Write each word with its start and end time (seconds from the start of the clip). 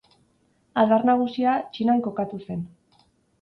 Adar 0.83 1.05
nagusia 1.09 1.53
Txinan 1.75 2.01
kokatu 2.09 2.41
zen. 2.49 2.65